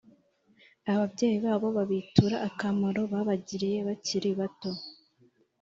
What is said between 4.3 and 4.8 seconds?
bato